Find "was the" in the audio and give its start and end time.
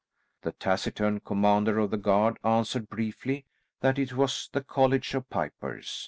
4.13-4.63